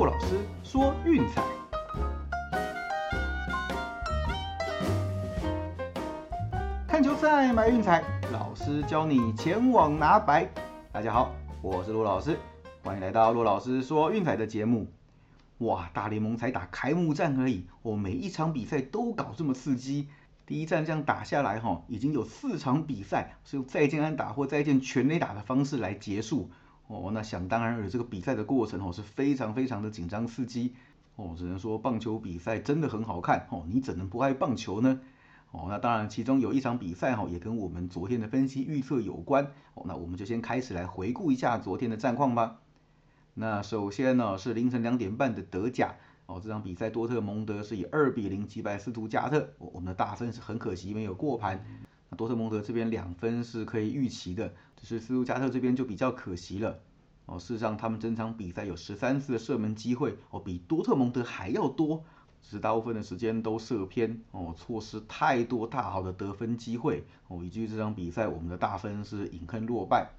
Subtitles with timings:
[0.00, 0.28] 骆老师
[0.64, 1.44] 说运彩，
[6.88, 8.02] 看球赛买运彩，
[8.32, 10.48] 老师教你前往拿白。
[10.90, 12.38] 大家好，我是陆老师，
[12.82, 14.86] 欢迎来到陆老师说运彩的节目。
[15.58, 20.08] 哇，大联盟才打开幕战而已，我，每一场比赛都搞这么刺激。
[20.46, 26.48] 第一站这样打下来，哈，已经有四场比赛是用再见安打或再见全垒打的方式来结束。
[26.90, 30.74] 哦，那想当然尔，这个比赛的过程哦是非常非常的紧张刺激。
[31.14, 33.46] 哦，只能说棒球比赛真的很好看。
[33.50, 35.00] 哦，你怎能不爱棒球呢？
[35.52, 39.44] 哦，那当然，其中有一场比赛哈，也跟我们昨天的分析预测有关。
[39.74, 42.58] 哦，那我们就先开始来回顾一下昨天的战况吧。
[43.34, 45.94] 那首先呢是凌晨两点半的德甲。
[46.26, 49.50] 哦，这场比赛多特蒙德是以二比零击败斯图加特。
[49.58, 51.64] 我们的大分是很可惜没有过盘。
[52.16, 54.52] 多特蒙德这边两分是可以预期的，
[54.82, 56.78] 只是斯图加特这边就比较可惜了。
[57.26, 62.02] 哦，事实上他们整场比赛有十三次的射门机会，哦，比多特蒙德还要多，
[62.42, 70.10] 只是大部分的时间都射偏，哦，错失太多大好的得分机会，哦，以至于这场比赛我们的大分是隐恨落败。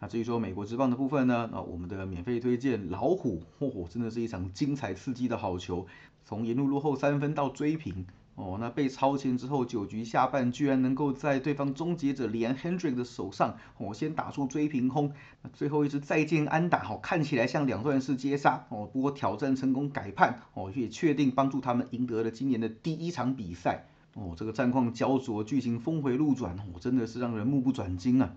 [0.00, 5.86] 那至于说美国之棒的部分呢，那我们的免费推荐老虎，嚯，真的是一场精彩刺激的好球，
[6.24, 8.06] 从沿路落后三分到追平。
[8.36, 15.12] 哦，那被超前之后，九局下半居然能够在对方终结者连 Hendrick 的手上，哦，先打出追平轰，
[15.52, 28.34] 最后一支再见安打，哦，看起来像两段式接杀，哦，不过挑战成功改判，哦，也确定帮助他们赢得了今年的第一场比赛，哦，这个战况焦灼，剧情峰回路转，哦，真的是让人目不转睛啊。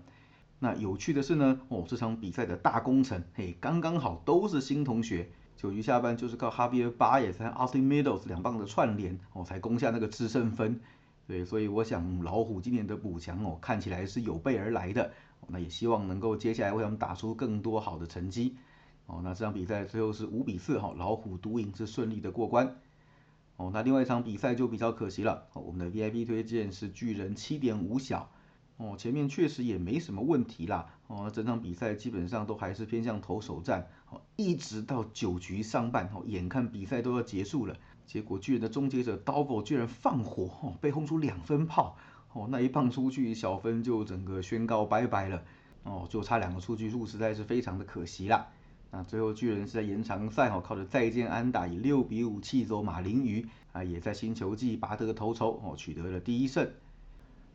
[0.60, 5.28] 那有趣的是呢，哦，这场比赛的大功臣，嘿，刚刚好都是新同学。
[5.56, 10.80] 九局下半就是靠哈比尔巴也和 Austin Meadows 两棒的串联哦，才攻下那个制胜分。
[11.26, 15.12] 对，所以我想老虎今年的补强哦，看起来是有备而来的。
[15.46, 18.56] 那也希望能够接下来为他们打出更多好的成绩。
[19.06, 22.76] 哦，那这场比赛最后是五比四哈，老虎独赢是顺利的过关。
[23.56, 25.46] 哦，那另外一场比赛就比较可惜了。
[25.52, 28.30] 哦我们的 VIP 推荐是巨人七点五小。
[28.78, 30.86] 哦，前面确实也没什么问题啦。
[31.08, 33.86] 哦，整场比赛基本上都还是偏向投手战。
[34.08, 41.96] 哦，一直到九局上半，哦，眼看比赛都要结束了，结果巨人的终结者 Double 居然放火，哦，被轰出两分炮。
[42.32, 45.42] 哦，那一棒出去，小分就整个宣告拜拜了。
[45.82, 48.46] 哦，就差两个出局数，实在是非常的可惜啦。
[48.90, 56.70] 那最后巨人是在延长赛，哦，靠着再见安打以六比五气走马林鱼，啊，也在新球季拔得头筹，哦，取得了第一胜。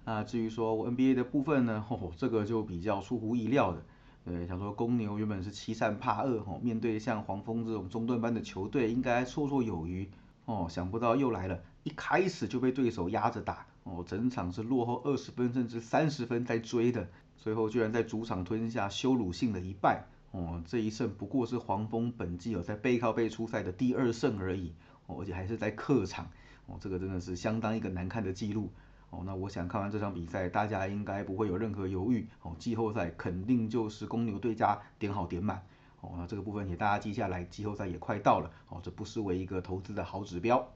[0.05, 3.83] 那至于说 NBA 的部分呢，哦，这个就比较出乎意料的。
[4.25, 10.09] 对，想说公牛原本是欺善怕恶，哦，面对像黄蜂这种中段班的球队，应该绰绰有余。
[10.45, 20.05] 哦，想不到又来了，一开始就被对手压着打，哦，整场是落后二十分甚至三十分在追的，最后居然在主场吞下羞辱性的一败。
[20.31, 24.73] 哦，这一胜不过是黄蜂本季有在背靠背出赛的第二胜而已，
[25.05, 26.27] 哦，而且还是在客场，
[26.65, 28.69] 哦，这个真的是相当一个难看的记录。
[29.13, 32.27] 哦，那我想看完这场比赛，大家应该不会有任何犹豫。
[32.41, 35.63] 哦，季后赛肯定就是公牛对家点好点满。
[36.01, 38.49] 哦，那这个部分也大家记下来，季后赛也快到了。
[38.69, 40.67] 哦，这不失为一个投资的好指标。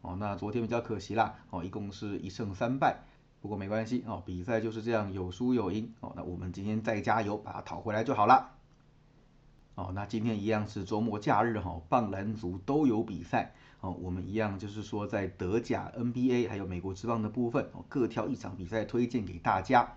[0.00, 1.36] 哦，那昨天比较可惜啦。
[1.50, 2.98] 哦，一共是一胜三败。
[3.40, 4.02] 不过没关系。
[4.08, 5.94] 哦，比赛就是这样，有输有赢。
[6.00, 8.50] 哦，那我们今天再加油，把它讨回来就好了。
[9.74, 13.54] 哦，那今天一样是周末假日哈，棒篮足都有比赛。
[13.80, 19.96] 哦，我们一样就是说，在德甲、NBA 还有美国之棒的部分，哦，各挑一场比赛推荐给大家。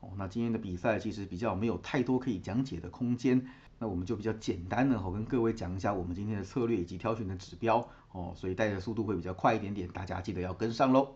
[0.00, 3.46] 哦，那今天的比赛其实比较没有太多可以讲解的空间，
[3.78, 7.86] 那我们就比较简单的，哦，跟各位讲一下我们今天的策略以及挑选的指标。
[8.10, 11.14] 哦，所以带的速度会比较快一点点，大家记得要跟上喽。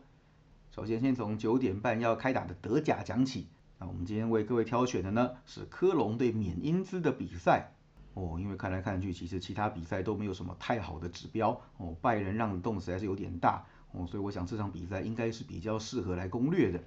[0.70, 3.49] 首先，先从九点半要开打的德甲讲起。
[3.81, 7.72] 那我们今天为各位挑选的呢，是科隆对缅因兹的比赛。
[8.19, 16.81] 哦，因为看来看去，其实其他比赛都没有什么太好的指标哦，拜仁让的动实在是有点大哦，所以我想这场比赛应该是比较适合来攻略的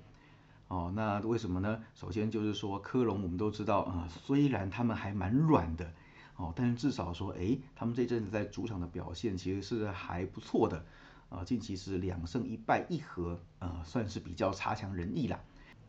[0.68, 0.92] 哦。
[0.94, 1.82] 那为什么呢？
[1.94, 5.90] 首先就是说科隆，我们都知道啊，虽然他们还蛮软的
[6.36, 10.84] 哦，但是至少说，哎，他们这阵子在主场的表现其实是还不错的
[11.30, 15.40] 啊，近期是两胜一败一和，呃，算是比较差强人意啦。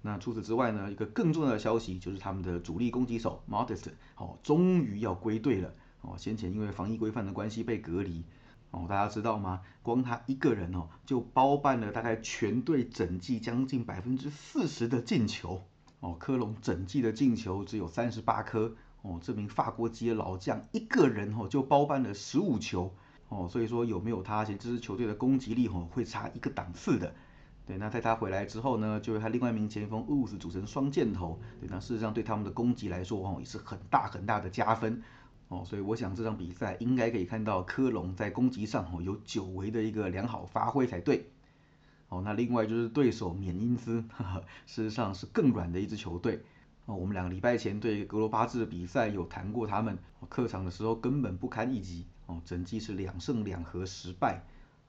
[0.04, 6.16] 那除此之外呢，一个更重要的消息就是他们的主力攻击手 Modest 哦，终于要归队了哦。
[6.18, 8.24] 先前因为防疫规范的关系被隔离
[8.72, 9.60] 哦，大家知道吗？
[9.80, 15.62] 光他一个人哦，就包办了大概全队整季将近百分之四十的进球
[16.00, 16.16] 哦。
[16.18, 22.92] 科隆整季的进球只有三十八颗哦，这名法国籍的老将一个人哦就包办了十五球
[23.28, 27.14] 哦，所以说有没有他，其实这支球队的攻击力哦会差一个档次的。
[27.64, 35.02] 对，那在他回来之后呢，就他另外一名前锋 Ous 组成双箭头，对，那事实上对他们的攻击来说，哦，也是很大很大的加分，
[35.48, 41.28] 哦，所以我想这场比赛应该可以看到科隆在攻击上哦有久违的一个良好发挥才对。
[42.08, 44.04] 哦，那另外就是对手缅因斯，
[44.66, 46.42] 事实上是更软的一支球队。
[46.84, 49.96] 哦，我们两个礼拜前对格罗巴治的比赛有谈过，他们
[50.28, 52.04] 客场的时候根本不堪一击。
[52.26, 54.42] 哦，整季是两胜两和失败。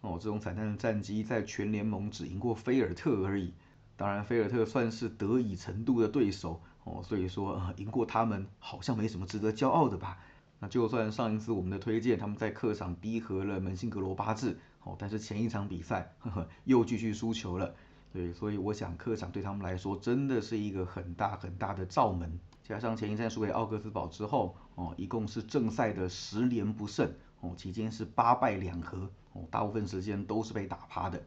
[0.03, 3.53] 哦，这种惨淡的战绩在全联盟只赢过菲尔特而已。
[3.95, 6.61] 当然，菲尔特算是得以程度的对手。
[6.83, 10.19] 哦，所以说赢过他们好像没什么值得骄傲的吧。
[10.59, 17.73] 那就算上一次我们的推荐他们在客场逼和了门兴格罗巴治，哦，但是前一场比赛呵呵又继续输球了。
[18.11, 22.37] 对，所以我想客场对他们来说真的是一个很大很大的罩门。
[22.63, 27.09] 加上前一战输给奥克斯堡之后，哦，一共是正赛的十连不胜，
[27.43, 31.21] 哦，期间是八败两和，哦，大部分时间都是被打趴的。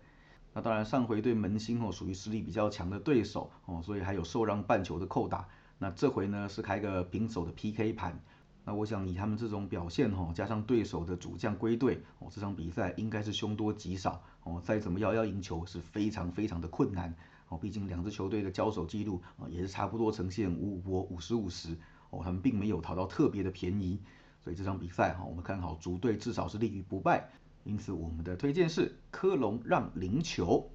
[0.55, 5.47] 那当然上回对门兴哦属于实力比较强的对手，哦，所以还有受让半球的扣打。
[5.77, 8.19] 那这回呢是开个平手的 PK 盘。
[8.65, 17.15] 那我想以他们这种表现哈，加上对手的主将归队，哦，这场比赛应该是凶多吉少，哦，再怎么样要赢球是非常非常的困难，
[17.49, 21.77] 哦，毕竟两支球队的交手记录啊也是差不多呈现五五波五十五十，
[22.11, 24.01] 哦，他们并没有讨到特别的便宜，
[24.47, 27.29] 所以这场比赛哈，我们看好主队至少是立于不败，
[27.65, 30.71] 因此我们的推荐是科隆让零球。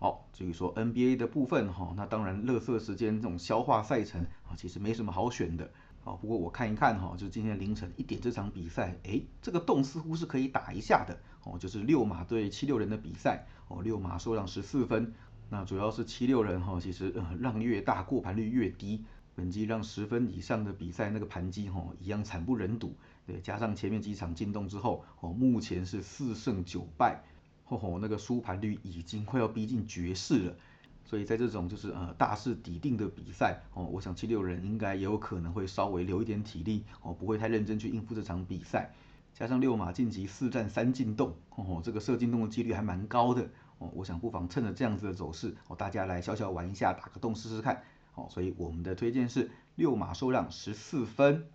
[0.00, 5.70] 好，至于说 NBA 的部分哈，那当然乐色时间这种消化赛程啊，其实没什么好选的。
[6.02, 11.16] 好，不过我看一看哈，就今天凌晨一点这场比赛，哎，这个洞似乎是可以打一下的。
[11.44, 13.46] 哦，就是六马对七六人的比赛。
[13.68, 15.14] 哦，六马收让十四分，
[15.50, 19.04] 那主要是七六人哈，其实呃让越大过盘率越低，
[19.34, 22.94] 本季让十分以上的比赛那个盘机哈一样惨不忍睹，
[23.26, 27.22] 对，加上前面几场进洞之后哦，目前是四胜九败，
[27.64, 30.56] 吼吼那个输盘率已经快要逼近绝世了。
[31.06, 38.90] 所以在这种就是呃大势已定的比赛哦，我想七六人应该也有可能会稍微留一点体力哦，不会太认真去应付这场比赛。
[39.34, 43.42] 加上六马晋级四战三进洞哦，这个射进洞的几率还蛮高的
[43.78, 47.82] 哦，我想不妨趁着这样子的走势哦，大家来小小玩一下，打个洞试试看
[48.14, 48.26] 哦。
[48.30, 51.46] 所以我们的推荐是六马受让十四分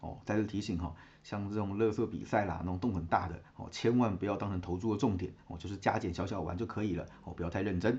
[0.00, 0.18] 哦。
[0.24, 7.98] 再次提醒哈，像这种乐色比赛啦，那种洞很大的哦，千万不要当成投注的重点哦，就是加减小小玩就可以了哦，不要太认真。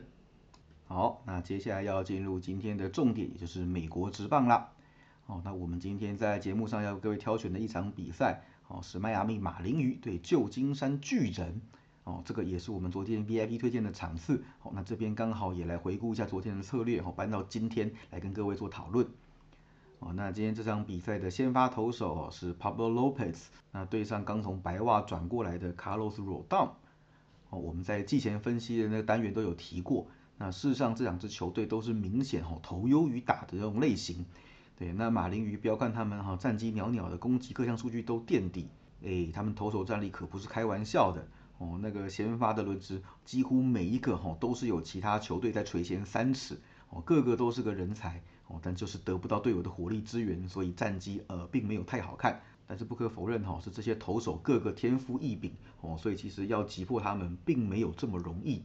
[0.87, 4.71] 好，那接下来要进入今天的重点，也就是美国职棒啦。
[5.25, 11.61] 哦，那我们今天在节目上要各位挑选的一场比赛，哦，是迈阿密马林鱼对旧金山巨人。
[12.05, 14.43] 哦，这个也是我们昨天 VIP 推荐的场次。
[14.59, 19.07] 好，那这边刚好也来回顾一下昨天的策略，哦，搬到今天来跟各位做讨论。
[19.99, 26.69] 哦，那今天这场比赛的先发投手是 Pablo Lopez，那对上刚从白袜转过来的 Carlos Rodon。
[27.49, 30.07] 哦，我们在季前分析的那个单元都有提过。
[30.37, 34.25] 那事实上，这两支球队都是明显哈投优于打的这种类型。
[34.77, 38.67] 对，那马林鱼不要看他们哈战绩袅袅的，攻击各项数据都垫底，
[39.03, 41.25] 哎，他们投手战力可不是开玩笑的
[41.57, 41.79] 哦。
[41.81, 46.57] 那个先发的轮值几乎每一个哈都是有其他球队在垂涎三尺
[46.89, 52.41] 哦，个个都是个人才哦，但就是得不到队友的火力支援，所以战绩呃并没有太好看。
[52.67, 58.63] 但是不可否认哈，是这些投手个个天赋异禀哦，所以其实要击破他们并没有这么容易。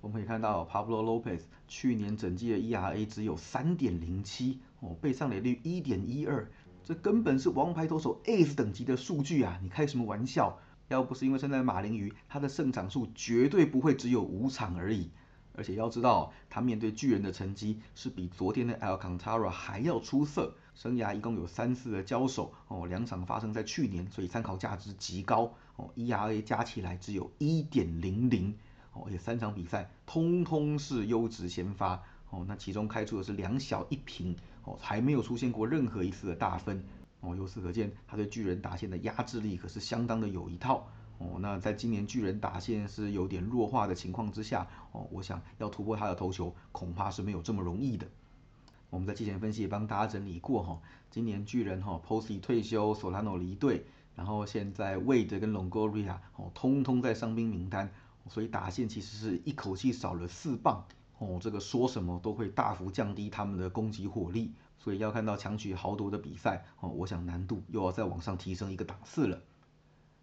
[0.00, 6.48] 我们可以看到，Pablo Lopez 去年整季的 ERA 只有三点零七哦，被上垒率一点一二，
[6.84, 9.58] 这根本是王牌投手 Ace 等级的数据啊！
[9.60, 10.58] 你开什么玩笑？
[10.88, 15.10] 要不是因为现在马林鱼，他的胜场数绝对不会只有五场而已。
[15.54, 20.54] 而且要知道，他面对巨人的成绩是比昨天的 Alcantara 还要出色。
[20.74, 25.90] 生涯一共有三次的交手哦，两场发生在去年，所以参考价值极高哦。
[25.96, 28.54] ERA 加起来只有一点零零。
[29.04, 36.84] 而且三场比赛通通是优质先发哦，那其中开出的是两小一平哦，还没有出现过任何一次的大分
[37.20, 37.34] 哦。
[37.36, 41.38] 由此可见，他对巨人打线的压制力可是相当的有一套哦。
[41.40, 48.06] 那在今年巨人打线是有点弱化的情况之下哦，我想要突破他的投球恐怕是没有这么容易的。
[48.90, 53.84] 我们在季前分析也帮大家整理过哈，今年巨人哈 Posey 退休，索拉诺离队，
[54.14, 57.90] 然后现在 Wade 跟 Longoria 哦，通通在伤兵名单。
[58.30, 60.84] 所以打线其实是一口气少了四棒
[61.18, 69.42] 哦，这个说什么都会大幅降低他们的攻击火力，所以要看到强取豪夺的比赛哦，我想难度又要再往上提升一个档次了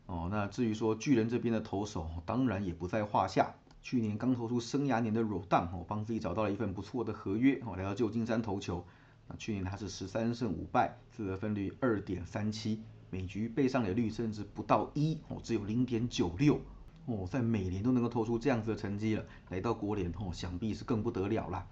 [0.05, 0.29] 哦。
[0.31, 3.55] 那至于说巨人这边的投手，当然也不在话下。
[3.81, 8.83] 去年刚投出生涯年的 r o d 哦，帮自己找到了一份不错的合约哦，来到旧金山投球。
[9.27, 16.59] 那去年他是十三胜五败，自得分率二点三七，每局被上垒率甚至不到一哦，只有零点九六。
[17.05, 21.67] 哦，在每年都能够投出这样子的成绩了，来到国联哦，想必是更不得了啦。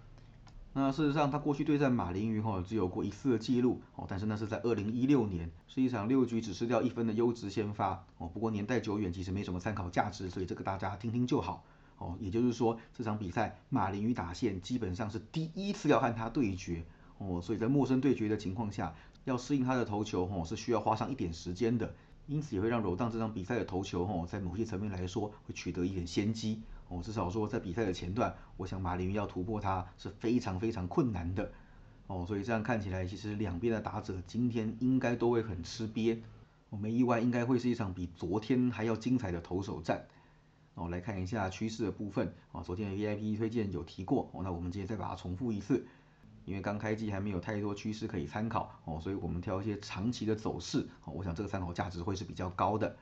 [0.76, 8.28] 那事实上，他过去对战马林鱼哈只有过一次的记录哦，但是那是在二零一六年，是一场六局只失掉一分的优质先发哦。
[8.28, 11.64] 不过年代久远，其实没什么参考价值，所以这个大家听听就好
[12.00, 12.18] 哦。
[12.20, 16.84] 也就是说，这场比赛马林鱼打线基本上是第一次要和他对决
[17.20, 21.94] 哦，所以在陌生对决的情况下，要适应他的投球哦是需要花上一点时间的，
[22.28, 26.62] 因此也会让柔当这场比赛的投球哦，在某些层面来说会取得一点先机。
[26.88, 31.52] 哦，至少说在比赛的前段，我想马林要突破它是非常非常困难的。
[32.08, 36.20] 哦，所以这样看起来，其实两边的打者今天应该都会很吃瘪。
[36.70, 40.06] 我没意外，应该会是一场比昨天还要精彩的投手战。
[40.76, 42.34] 哦，来看一下趋势的部分。
[42.52, 44.30] 啊，昨天的 VIP 推荐有提过。
[44.34, 45.86] 哦，那我们今天再把它重复一次。
[46.46, 48.80] 因为刚开季还没有太多趋势可以参考。
[48.86, 50.88] 哦，所以我们挑一些长期的走势。
[51.06, 52.96] 哦，我想这个参考价值会是比较高的。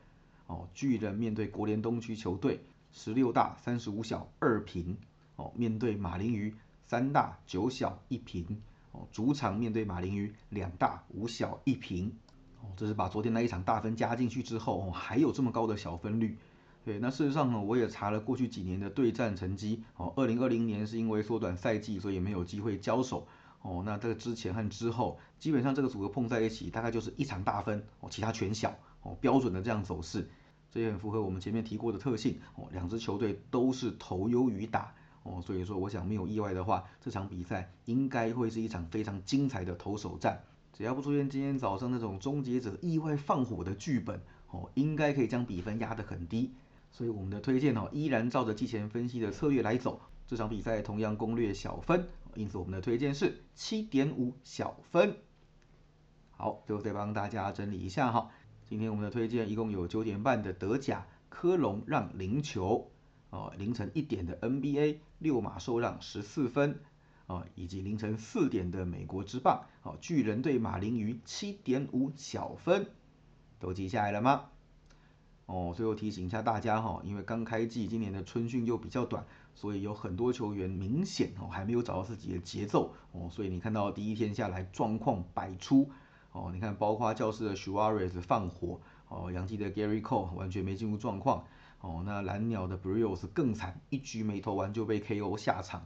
[0.48, 2.60] 哦，巨人面对国联东区球队。
[2.94, 4.98] 十六大三十五小二平
[5.38, 6.54] 哦，面对马林鱼
[6.88, 12.12] 三大九小一平哦，主场面对马林鱼两大五小一平
[12.60, 16.38] 哦，这是把昨天那一场大分加进去之后哦，还有这么高的小分率。
[16.84, 23.28] 对，那事实上呢，我也查了过去几年的对战成绩哦，二零二零年是因为缩短赛季，所以没有机会交手
[23.62, 30.28] 哦，那这个之前和之后，基本上这个组合碰在一起，大概就是一场大分哦，其他全小哦，标准的这样走势。
[30.72, 40.42] 这也很符合我们前面提过的特性哦，两支球队都是投优于打哦，所以说我想没有意外的话，这场比赛应该会是一场非常精彩的投手战。
[40.74, 44.20] 只要不出现今天早上那种终结者意外放火的剧本
[44.50, 46.52] 哦，应该可以将比分压得很低。
[46.92, 55.16] 所以我们的推荐哦，依然照着季前分析的策略来走，这场比赛同样攻略小分，因此我们的推荐是七点五小分。
[56.32, 58.30] 好，最后再帮大家整理一下哈。
[58.68, 62.92] 今天我们的推荐一共有九点半的德甲科隆让零球，
[63.30, 66.80] 哦，凌晨一点的 NBA 六马受让十四分，
[67.28, 72.90] 哦，以及凌晨四点的美国之棒，哦，巨人对马林鱼七点五小分，
[73.60, 74.50] 都记下来了吗？
[75.52, 85.90] 哦，最后提醒一下大家哈，因为刚开季，今年的春训又比较短，所以有很多球员明显哦还没有找到自己的节奏哦，所以你看到第一天下来状况百出。
[86.32, 88.80] 哦，你看，包括教室的 Suarez 放火，
[89.10, 91.44] 哦，洋基的 Gary Cole 完全没进入状况，
[91.82, 95.86] 哦，那蓝鸟的 Brios 更惨，一局没投完就被 KO 下场，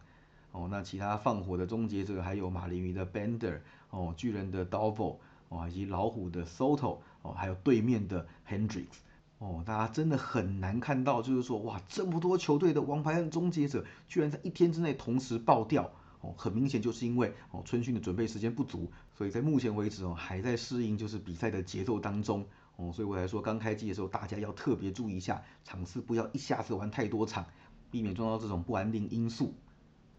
[0.52, 5.18] 哦，那其他放火的终结者还有马林鱼的 Bender，哦，巨人的 Dovo，
[5.50, 9.00] 哦，以及老虎的 Soto，哦，还有对面的 Hendricks，
[9.38, 15.92] 哦，大家真的很难看到，就是说，哇，这么多球队的王牌和终结者居然在一天之内同时爆掉。
[16.22, 22.44] 哦很明显就是因为哦春训的准备时间不足，所以在目前为止哦还在适应就是比赛的节奏当中
[22.78, 27.46] 哦，所以我来说刚开机的时候大家要特别注意一下场次，不要一下子玩太多场，
[27.92, 29.54] 避免撞到这种不安定因素。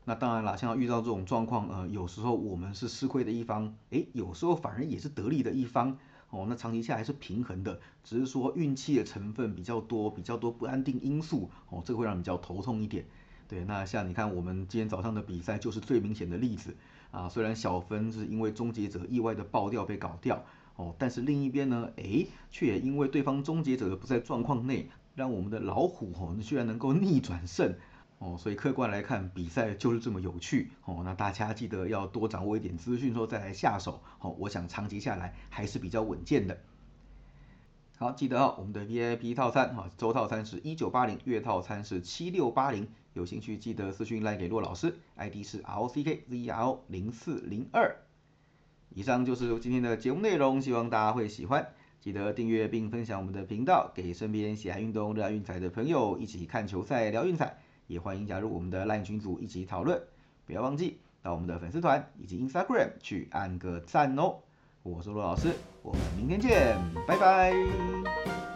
[0.05, 5.99] 那当然啦，像遇到这种状况，呃，有时候我们是吃亏的一方，诶，有时候反而也是得利的一方
[6.37, 6.47] 哦。
[6.49, 13.05] 那长期下来是平衡的，只是说运气的成分比较多，比较多不安定因素哦，这个会让你比较头痛一点。
[13.49, 16.77] 对，那像你看，我们今天早上的比赛就是最明显的例子
[17.13, 17.29] 啊。
[17.29, 20.45] 虽然小分是因为终结者意外的爆掉被搞掉
[20.77, 27.73] 哦，但是另一边呢，诶，却也因为对方终结者的不在状况内，让我们的老虎哦，居然能够逆转胜
[28.19, 28.37] 哦。
[28.39, 31.03] 所以客观来看，比赛就是这么有趣哦。
[31.05, 34.35] 那大家记得要多掌握一点资讯，说再来下手哦。
[34.39, 36.59] 我想长期下来还是比较稳健的。
[37.99, 42.87] 好，记得哦，我们的 VIP 套餐哈，周套餐是一九八零，月套餐是七六八零。
[43.15, 47.97] 有兴趣记得私讯来给骆老师，ID 是 R C K Z R 零四零二。
[48.91, 51.67] 以上就是今天的节目内容，希望大家会喜欢。
[51.99, 57.59] 记得订阅并分享我们的频道，给身边喜爱运动、热爱运彩的朋友一起看球赛、聊运彩。
[57.87, 60.01] 也欢迎加入我们的 LINE 群组一起讨论。
[60.47, 64.37] 不要忘记到我们的粉丝团以及 Instagram 去按个赞哦。
[64.83, 65.53] 我是陆老师，
[65.83, 66.77] 我们明天见，
[67.07, 68.56] 拜拜。